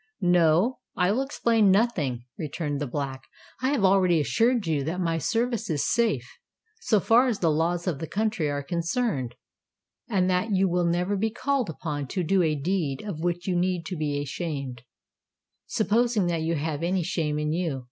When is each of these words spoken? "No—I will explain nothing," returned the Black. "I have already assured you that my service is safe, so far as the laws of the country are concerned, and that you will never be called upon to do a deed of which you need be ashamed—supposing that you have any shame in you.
"No—I 0.19 1.11
will 1.11 1.21
explain 1.21 1.69
nothing," 1.69 2.25
returned 2.35 2.81
the 2.81 2.87
Black. 2.87 3.21
"I 3.61 3.69
have 3.69 3.83
already 3.85 4.19
assured 4.19 4.65
you 4.65 4.83
that 4.83 4.99
my 4.99 5.19
service 5.19 5.69
is 5.69 5.87
safe, 5.93 6.27
so 6.79 6.99
far 6.99 7.27
as 7.27 7.37
the 7.37 7.51
laws 7.51 7.85
of 7.85 7.99
the 7.99 8.07
country 8.07 8.49
are 8.49 8.63
concerned, 8.63 9.35
and 10.09 10.27
that 10.27 10.49
you 10.49 10.67
will 10.67 10.85
never 10.87 11.15
be 11.15 11.29
called 11.29 11.69
upon 11.69 12.07
to 12.07 12.23
do 12.23 12.41
a 12.41 12.55
deed 12.55 13.03
of 13.03 13.21
which 13.21 13.47
you 13.47 13.55
need 13.55 13.83
be 13.99 14.19
ashamed—supposing 14.19 16.25
that 16.25 16.41
you 16.41 16.55
have 16.55 16.81
any 16.81 17.03
shame 17.03 17.37
in 17.37 17.51
you. 17.51 17.79